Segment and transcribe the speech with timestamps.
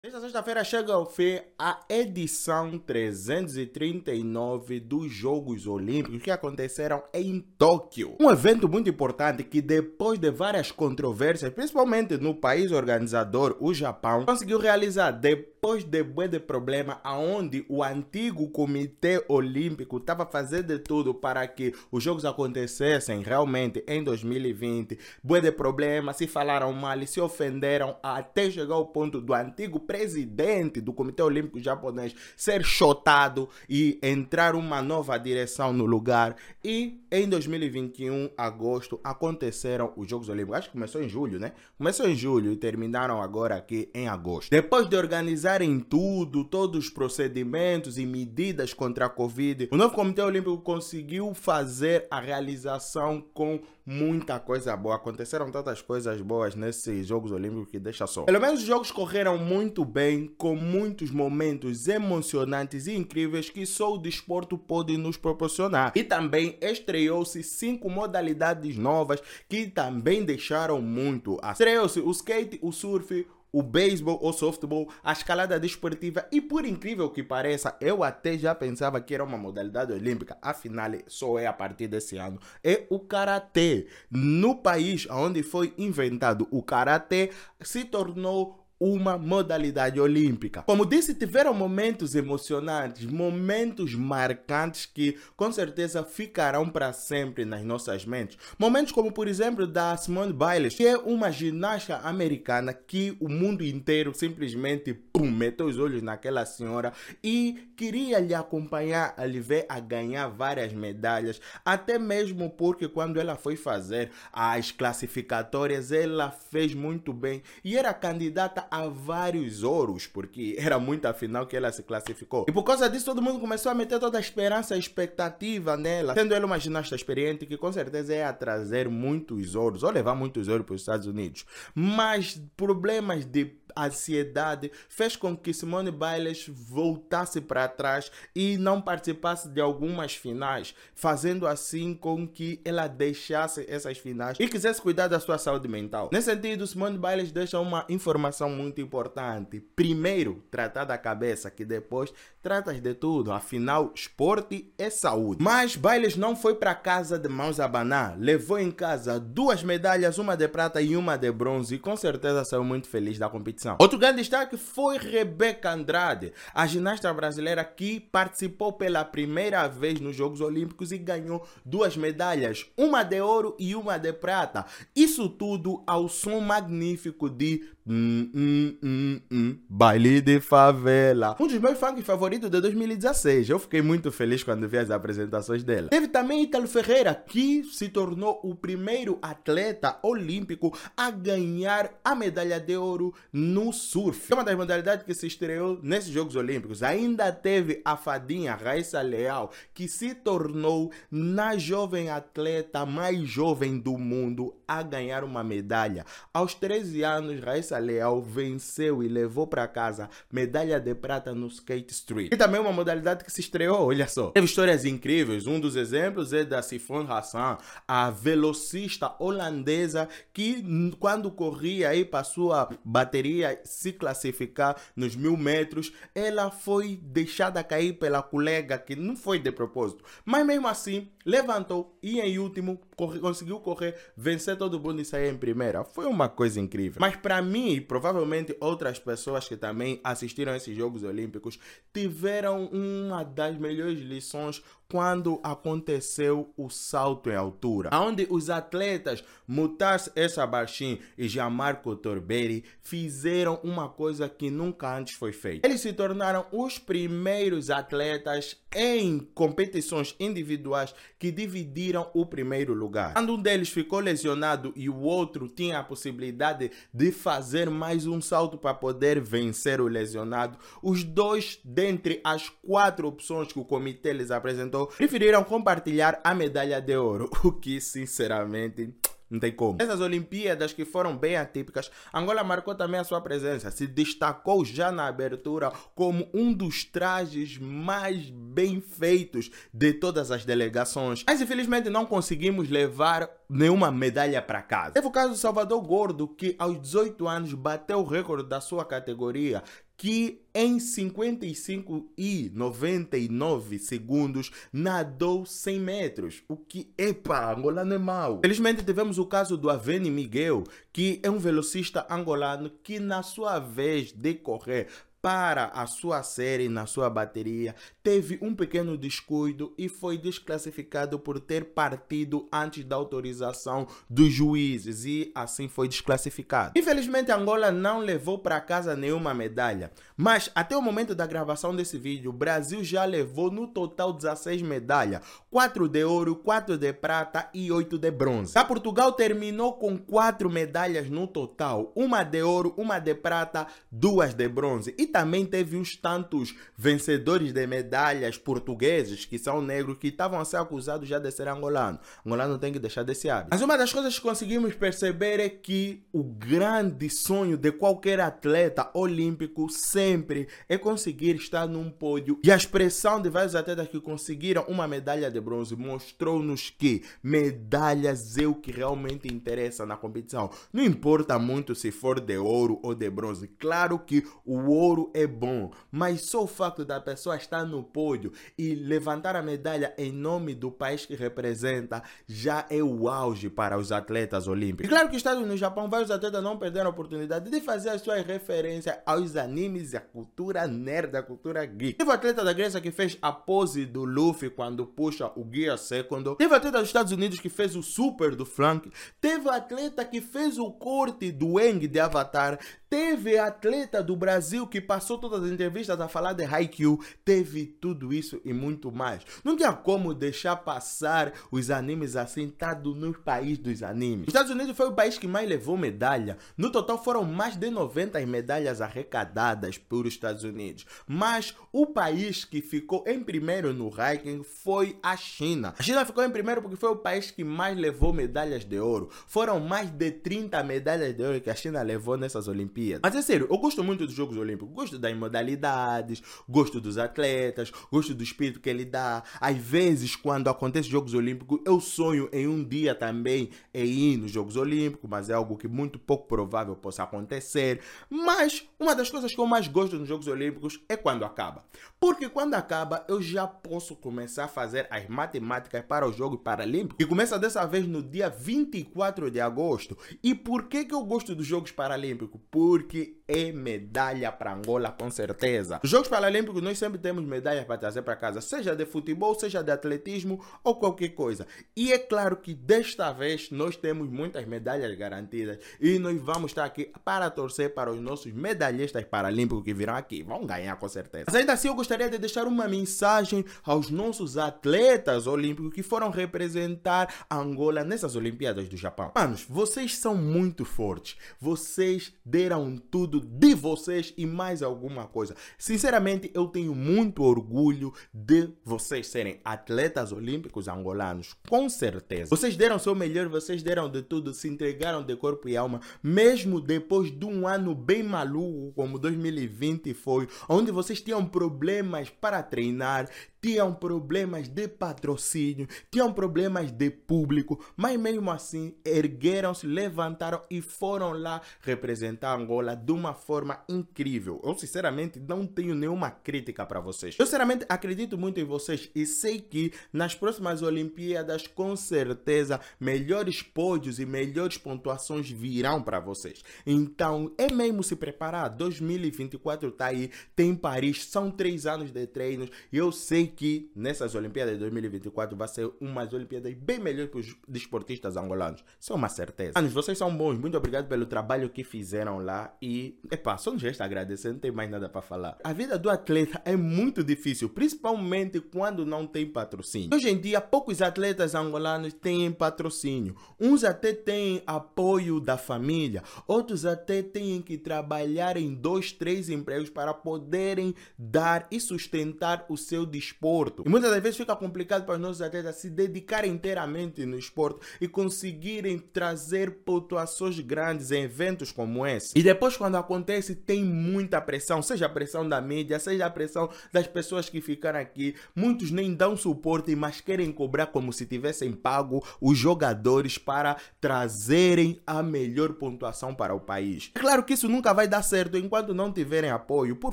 [0.00, 8.14] Esta sexta-feira chega ao fim a edição 339 dos Jogos Olímpicos que aconteceram em Tóquio.
[8.20, 14.24] Um evento muito importante que, depois de várias controvérsias, principalmente no país organizador, o Japão,
[14.24, 20.78] conseguiu realizar depois de bué de problema, aonde o antigo Comitê Olímpico estava fazendo de
[20.78, 24.96] tudo para que os Jogos acontecessem realmente em 2020.
[25.24, 30.82] Bué de problema, se falaram mal, se ofenderam, até chegar ao ponto do antigo presidente
[30.82, 36.36] do Comitê Olímpico Japonês ser chotado e entrar uma nova direção no lugar.
[36.62, 40.58] E em 2021, agosto, aconteceram os Jogos Olímpicos.
[40.58, 41.52] Acho que começou em julho, né?
[41.78, 44.50] Começou em julho e terminaram agora aqui em agosto.
[44.50, 50.20] Depois de organizarem tudo, todos os procedimentos e medidas contra a Covid, o novo Comitê
[50.20, 54.96] Olímpico conseguiu fazer a realização com muita coisa boa.
[54.96, 58.24] Aconteceram tantas coisas boas nesses Jogos Olímpicos que deixa só.
[58.24, 63.94] Pelo menos os jogos correram muito bem, com muitos momentos emocionantes e incríveis que só
[63.94, 65.92] o desporto pode nos proporcionar.
[65.94, 71.38] E também estreou-se cinco modalidades novas que também deixaram muito.
[71.42, 77.10] Estreou-se o skate, o surf, o beisebol ou softball, a escalada desportiva e por incrível
[77.10, 81.52] que pareça, eu até já pensava que era uma modalidade olímpica, afinal só é a
[81.52, 83.86] partir desse ano, é o karatê.
[84.10, 90.62] No país onde foi inventado o karatê, se tornou uma modalidade olímpica.
[90.62, 98.04] Como disse, tiveram momentos emocionantes, momentos marcantes que com certeza ficarão para sempre nas nossas
[98.04, 98.38] mentes.
[98.58, 103.64] Momentos como, por exemplo, da Simone Biles, que é uma ginasta americana que o mundo
[103.64, 106.92] inteiro simplesmente pum, meteu os olhos naquela senhora
[107.22, 113.18] e queria lhe acompanhar, a lhe ver a ganhar várias medalhas, até mesmo porque quando
[113.18, 120.06] ela foi fazer as classificatórias, ela fez muito bem e era candidata a vários ouros,
[120.06, 122.46] porque era muito afinal que ela se classificou.
[122.48, 126.14] E por causa disso, todo mundo começou a meter toda a esperança e expectativa nela,
[126.14, 130.48] sendo ela uma ginasta experiente que com certeza ia trazer muitos ouros, ou levar muitos
[130.48, 131.44] ouros para os Estados Unidos.
[131.74, 139.48] Mas problemas de ansiedade fez com que Simone Biles voltasse para trás e não participasse
[139.48, 145.20] de algumas finais, fazendo assim com que ela deixasse essas finais e quisesse cuidar da
[145.20, 146.10] sua saúde mental.
[146.12, 149.60] Nesse sentido, Simone Biles deixa uma informação muito importante.
[149.60, 152.12] Primeiro, tratar da cabeça, que depois
[152.42, 153.32] tratas de tudo.
[153.32, 155.42] Afinal, esporte é saúde.
[155.42, 158.16] Mas Biles não foi para casa de mãos a abanar.
[158.18, 162.44] Levou em casa duas medalhas, uma de prata e uma de bronze e com certeza
[162.44, 163.76] saiu muito feliz da competição competição.
[163.78, 170.16] Outro grande destaque foi Rebeca Andrade, a ginasta brasileira que participou pela primeira vez nos
[170.16, 174.64] Jogos Olímpicos e ganhou duas medalhas, uma de ouro e uma de prata.
[174.94, 181.34] Isso tudo ao som magnífico de Hum, hum, hum, hum, baile de favela.
[181.40, 183.48] Um dos meus funk favoritos de 2016.
[183.48, 185.88] Eu fiquei muito feliz quando vi as apresentações dela.
[185.88, 192.60] Teve também Italo Ferreira, que se tornou o primeiro atleta olímpico a ganhar a medalha
[192.60, 194.32] de ouro no surf.
[194.32, 196.82] É uma das modalidades que se estreou nesses Jogos Olímpicos.
[196.82, 203.98] Ainda teve a fadinha Raíssa Leal, que se tornou na jovem atleta mais jovem do
[203.98, 206.04] mundo a ganhar uma medalha.
[206.32, 211.92] Aos 13 anos, Raíssa Leal venceu e levou para casa medalha de prata no Skate
[211.92, 212.32] Street.
[212.32, 214.30] E também uma modalidade que se estreou, olha só.
[214.30, 215.46] Teve histórias incríveis.
[215.46, 220.64] Um dos exemplos é da Sifon Hassan, a velocista holandesa que
[220.98, 227.94] quando corria aí para sua bateria se classificar nos mil metros, ela foi deixada cair
[227.94, 230.04] pela colega que não foi de propósito.
[230.24, 235.30] Mas mesmo assim, levantou e em último corre, conseguiu correr, vencer todo mundo e sair
[235.30, 235.84] em primeira.
[235.84, 236.98] Foi uma coisa incrível.
[236.98, 241.58] Mas para mim, e provavelmente outras pessoas que também assistiram a esses Jogos Olímpicos
[241.92, 250.10] tiveram uma das melhores lições quando aconteceu o salto em altura, onde os atletas Mutas
[250.16, 255.66] Essabarchin e Jamarco Torberi fizeram uma coisa que nunca antes foi feita.
[255.66, 263.14] Eles se tornaram os primeiros atletas em competições individuais que dividiram o primeiro lugar.
[263.14, 268.20] Quando um deles ficou lesionado e o outro tinha a possibilidade de fazer mais um
[268.20, 274.12] salto para poder vencer o lesionado, os dois, dentre as quatro opções que o comitê
[274.12, 278.94] lhes apresentou, preferiram compartilhar a medalha de ouro, o que sinceramente
[279.30, 279.80] não tem como.
[279.80, 283.70] Essas Olimpíadas que foram bem atípicas, Angola marcou também a sua presença.
[283.70, 290.44] Se destacou já na abertura como um dos trajes mais bem feitos de todas as
[290.44, 291.24] delegações.
[291.26, 294.92] Mas infelizmente não conseguimos levar nenhuma medalha para casa.
[294.92, 298.84] Teve o caso do Salvador Gordo, que aos 18 anos bateu o recorde da sua
[298.84, 299.62] categoria,
[299.98, 308.38] que em 55 e 99 segundos nadou 100 metros, o que, epa, angolano é mau.
[308.40, 310.62] Felizmente tivemos o caso do Aveni Miguel,
[310.92, 314.86] que é um velocista angolano que na sua vez de correr
[315.20, 321.40] para a sua série na sua bateria, teve um pequeno descuido e foi desclassificado por
[321.40, 326.72] ter partido antes da autorização dos juízes e assim foi desclassificado.
[326.76, 331.98] Infelizmente, Angola não levou para casa nenhuma medalha, mas até o momento da gravação desse
[331.98, 337.48] vídeo, o Brasil já levou no total 16 medalhas, 4 de ouro, 4 de prata
[337.52, 338.56] e 8 de bronze.
[338.56, 344.32] A Portugal terminou com 4 medalhas no total, uma de ouro, uma de prata, duas
[344.32, 350.08] de bronze e também teve uns tantos vencedores de medalhas portugueses, que são negros, que
[350.08, 351.98] estavam a ser acusados já de ser angolano.
[352.24, 353.48] Angolano tem que deixar desse hábito.
[353.50, 358.90] Mas uma das coisas que conseguimos perceber é que o grande sonho de qualquer atleta
[358.94, 362.38] olímpico sempre é conseguir estar num pódio.
[362.44, 368.36] E a expressão de vários atletas que conseguiram uma medalha de bronze mostrou-nos que medalhas
[368.36, 370.50] é o que realmente interessa na competição.
[370.72, 373.48] Não importa muito se for de ouro ou de bronze.
[373.58, 377.82] Claro que o ouro ouro é bom, mas só o facto da pessoa estar no
[377.82, 383.48] pódio e levantar a medalha em nome do país que representa já é o auge
[383.48, 384.86] para os atletas olímpicos.
[384.86, 388.02] E claro que estando no Japão, vários atletas não perderam a oportunidade de fazer as
[388.02, 391.98] suas referências aos animes e à cultura nerd, a cultura geek.
[391.98, 395.78] Teve o atleta da Grécia que fez a pose do Luffy quando puxa o Gear
[395.78, 396.36] Second.
[396.36, 398.90] Teve o atleta dos Estados Unidos que fez o super do Frank.
[399.20, 402.58] Teve o atleta que fez o corte do Eng de Avatar.
[402.88, 406.98] Teve atleta do Brasil que passou todas as entrevistas a falar de Haikyuu.
[407.24, 409.22] Teve tudo isso e muito mais.
[409.44, 414.22] Não tinha como deixar passar os animes assim, tá no país dos animes.
[414.22, 416.38] Os Estados Unidos foi o país que mais levou medalha.
[416.56, 420.86] No total foram mais de 90 medalhas arrecadadas pelos Estados Unidos.
[421.06, 425.74] Mas o país que ficou em primeiro no ranking foi a China.
[425.78, 429.10] A China ficou em primeiro porque foi o país que mais levou medalhas de ouro.
[429.26, 432.48] Foram mais de 30 medalhas de ouro que a China levou nessas.
[432.48, 433.00] Olimpíadas.
[433.02, 434.72] Mas é sério, eu gosto muito dos Jogos Olímpicos.
[434.78, 439.24] Gosto das modalidades, gosto dos atletas, gosto do espírito que ele dá.
[439.40, 444.30] Às vezes, quando acontece Jogos Olímpicos, eu sonho em um dia também em ir nos
[444.30, 447.80] Jogos Olímpicos, mas é algo que muito pouco provável possa acontecer.
[448.08, 451.64] Mas uma das coisas que eu mais gosto nos Jogos Olímpicos é quando acaba.
[451.98, 457.02] Porque quando acaba, eu já posso começar a fazer as matemáticas para o Jogo Paralímpico.
[457.02, 459.98] E começa dessa vez no dia 24 de agosto.
[460.22, 462.40] E por que, que eu gosto dos Jogos Paralímpicos?
[462.48, 465.78] Por porque é medalha para Angola, com certeza.
[465.84, 469.70] Jogos Paralímpicos, nós sempre temos medalhas para trazer para casa, seja de futebol, seja de
[469.70, 471.46] atletismo ou qualquer coisa.
[471.76, 476.64] E é claro que desta vez nós temos muitas medalhas garantidas e nós vamos estar
[476.64, 480.22] aqui para torcer para os nossos medalhistas paralímpicos que virão aqui.
[480.22, 481.24] Vão ganhar com certeza.
[481.26, 486.10] Mas ainda assim, eu gostaria de deixar uma mensagem aos nossos atletas olímpicos que foram
[486.10, 489.12] representar Angola nessas Olimpíadas do Japão.
[489.14, 491.16] Manos, vocês são muito fortes.
[491.38, 495.34] Vocês deram tudo de vocês e mais alguma coisa.
[495.56, 502.30] Sinceramente, eu tenho muito orgulho de vocês serem atletas olímpicos angolanos, com certeza.
[502.30, 506.60] Vocês deram seu melhor, vocês deram de tudo, se entregaram de corpo e alma, mesmo
[506.60, 513.08] depois de um ano bem maluco como 2020 foi, onde vocês tinham problemas para treinar,
[513.40, 521.12] tinham problemas de patrocínio, tinham problemas de público, mas mesmo assim ergueram-se, levantaram e foram
[521.12, 524.40] lá representar Angola de uma forma incrível.
[524.44, 527.16] Eu sinceramente não tenho nenhuma crítica para vocês.
[527.18, 533.42] Eu sinceramente acredito muito em vocês e sei que nas próximas Olimpíadas com certeza melhores
[533.42, 536.42] pódios e melhores pontuações virão para vocês.
[536.66, 538.48] Então é mesmo se preparar.
[538.50, 544.54] 2024 tá aí, tem Paris, são três anos de treinos eu sei que nessas Olimpíadas
[544.54, 548.64] de 2024 vai ser umas Olimpíadas bem melhores para os desportistas angolanos.
[548.80, 549.58] Isso é uma certeza.
[549.58, 550.38] Anos, vocês são bons.
[550.38, 552.56] Muito obrigado pelo trabalho que fizeram lá.
[552.60, 555.38] E, epá, só um gesto agradecer, não tem mais nada para falar.
[555.44, 559.94] A vida do atleta é muito difícil, principalmente quando não tem patrocínio.
[559.94, 563.14] Hoje em dia, poucos atletas angolanos têm patrocínio.
[563.38, 569.70] Uns até têm apoio da família, outros até têm que trabalhar em dois, três empregos
[569.70, 573.17] para poderem dar e sustentar o seu desporto
[573.64, 577.60] E muitas das vezes fica complicado para os nossos atletas se dedicarem inteiramente no esporte
[577.80, 582.16] e conseguirem trazer pontuações grandes em eventos como esse.
[582.16, 586.48] E depois, quando acontece, tem muita pressão, seja a pressão da mídia, seja a pressão
[586.72, 588.14] das pessoas que ficaram aqui.
[588.34, 594.80] Muitos nem dão suporte, mas querem cobrar como se tivessem pago os jogadores para trazerem
[594.86, 596.90] a melhor pontuação para o país.
[596.94, 599.76] É claro que isso nunca vai dar certo enquanto não tiverem apoio.
[599.76, 599.92] Por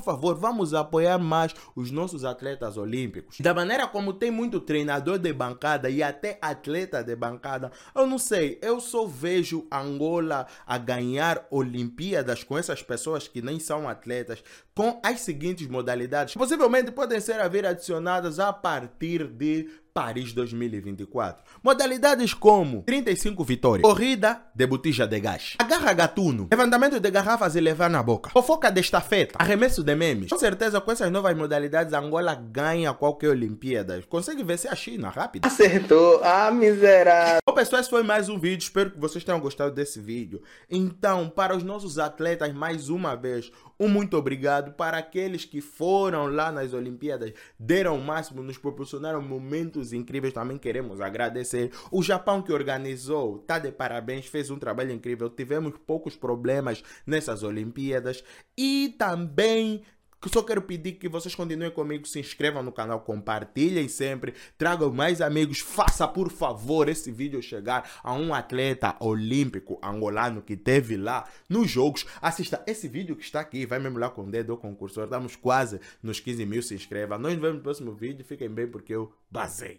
[0.00, 3.15] favor, vamos apoiar mais os nossos atletas olímpicos.
[3.40, 8.18] Da maneira como tem muito treinador de bancada e até atleta de bancada, eu não
[8.18, 14.42] sei, eu só vejo Angola a ganhar Olimpíadas com essas pessoas que nem são atletas,
[14.74, 21.42] com as seguintes modalidades, possivelmente podem ser a vir adicionadas a partir de Paris 2024.
[21.62, 27.60] Modalidades como 35 vitórias, corrida de botija de gás, agarra gatuno, levantamento de garrafas e
[27.62, 30.28] levar na boca, fofoca de estafeta, arremesso de memes.
[30.28, 34.02] Com certeza, com essas novas modalidades, Angola ganha qualquer Olimpíada.
[34.06, 35.46] Consegue vencer a China rápido.
[35.46, 37.40] Acertou, ah, miserável.
[37.48, 38.64] Bom, pessoal, esse foi mais um vídeo.
[38.64, 40.42] Espero que vocês tenham gostado desse vídeo.
[40.68, 43.50] Então, para os nossos atletas, mais uma vez,
[43.80, 44.72] um muito obrigado.
[44.72, 50.32] Para aqueles que foram lá nas Olimpíadas, deram o máximo, nos proporcionaram momentos incríveis.
[50.32, 51.70] Também queremos agradecer.
[51.90, 55.28] O Japão que organizou, tá de parabéns, fez um trabalho incrível.
[55.28, 58.22] Tivemos poucos problemas nessas Olimpíadas.
[58.56, 59.82] E também
[60.28, 65.20] só quero pedir que vocês continuem comigo, se inscrevam no canal, compartilhem sempre, tragam mais
[65.20, 71.28] amigos, faça por favor esse vídeo chegar a um atleta olímpico angolano que teve lá
[71.48, 72.06] nos jogos.
[72.20, 75.36] Assista esse vídeo que está aqui, vai mesmo lá com o dedo ou concursor, estamos
[75.36, 77.18] quase nos 15 mil, se inscreva.
[77.18, 79.74] Nós nos vemos no próximo vídeo, fiquem bem porque eu basei.